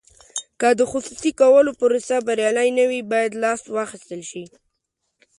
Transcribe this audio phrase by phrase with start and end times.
[0.59, 4.45] که د خصوصي کولو پروسه بریالۍ نه وي باید لاس واخیستل شي.